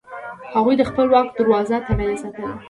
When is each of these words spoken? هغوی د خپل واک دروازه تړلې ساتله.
هغوی 0.55 0.75
د 0.77 0.83
خپل 0.89 1.05
واک 1.09 1.27
دروازه 1.37 1.77
تړلې 1.87 2.17
ساتله. 2.23 2.51